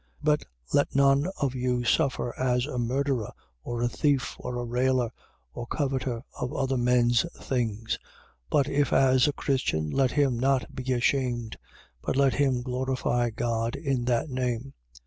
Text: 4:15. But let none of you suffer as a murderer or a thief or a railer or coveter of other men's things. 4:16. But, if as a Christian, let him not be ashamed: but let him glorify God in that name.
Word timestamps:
4:15. 0.01 0.07
But 0.23 0.45
let 0.73 0.95
none 0.95 1.27
of 1.39 1.53
you 1.53 1.83
suffer 1.83 2.33
as 2.35 2.65
a 2.65 2.79
murderer 2.79 3.31
or 3.61 3.83
a 3.83 3.87
thief 3.87 4.35
or 4.39 4.57
a 4.57 4.63
railer 4.65 5.11
or 5.53 5.67
coveter 5.67 6.23
of 6.39 6.51
other 6.53 6.75
men's 6.75 7.23
things. 7.39 7.99
4:16. 8.49 8.49
But, 8.49 8.67
if 8.67 8.91
as 8.93 9.27
a 9.27 9.33
Christian, 9.33 9.91
let 9.91 10.09
him 10.13 10.39
not 10.39 10.73
be 10.73 10.91
ashamed: 10.93 11.57
but 12.01 12.15
let 12.15 12.33
him 12.33 12.63
glorify 12.63 13.29
God 13.29 13.75
in 13.75 14.05
that 14.05 14.27
name. 14.31 14.73